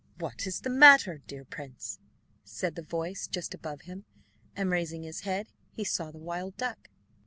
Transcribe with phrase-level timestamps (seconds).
[0.17, 1.99] "What is the matter, dear prince?"
[2.43, 4.05] said a voice just above him,
[4.55, 6.89] and raising his head, he saw the wild duck.